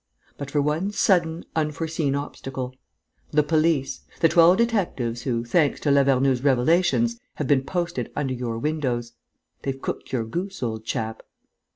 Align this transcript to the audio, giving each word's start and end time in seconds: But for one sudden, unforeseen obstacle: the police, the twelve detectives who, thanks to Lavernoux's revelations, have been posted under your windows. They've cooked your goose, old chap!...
But 0.35 0.49
for 0.49 0.63
one 0.63 0.89
sudden, 0.89 1.45
unforeseen 1.55 2.15
obstacle: 2.15 2.75
the 3.29 3.43
police, 3.43 4.01
the 4.19 4.29
twelve 4.29 4.57
detectives 4.57 5.21
who, 5.21 5.43
thanks 5.45 5.79
to 5.81 5.91
Lavernoux's 5.91 6.43
revelations, 6.43 7.19
have 7.35 7.45
been 7.45 7.61
posted 7.63 8.11
under 8.15 8.33
your 8.33 8.57
windows. 8.57 9.13
They've 9.61 9.79
cooked 9.79 10.11
your 10.11 10.25
goose, 10.25 10.63
old 10.63 10.85
chap!... 10.85 11.21